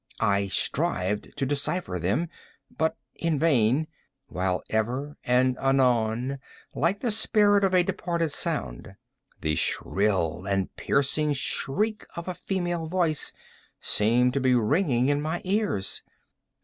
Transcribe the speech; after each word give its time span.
I 0.19 0.47
strived 0.47 1.31
to 1.37 1.45
decypher 1.45 1.99
them, 1.99 2.27
but 2.75 2.97
in 3.13 3.37
vain; 3.37 3.87
while 4.25 4.63
ever 4.71 5.15
and 5.23 5.55
anon, 5.59 6.39
like 6.73 7.01
the 7.01 7.11
spirit 7.11 7.63
of 7.63 7.75
a 7.75 7.83
departed 7.83 8.31
sound, 8.31 8.95
the 9.41 9.53
shrill 9.53 10.47
and 10.47 10.75
piercing 10.75 11.33
shriek 11.33 12.03
of 12.15 12.27
a 12.27 12.33
female 12.33 12.87
voice 12.87 13.31
seemed 13.79 14.33
to 14.33 14.39
be 14.39 14.55
ringing 14.55 15.09
in 15.09 15.21
my 15.21 15.39
ears. 15.45 16.01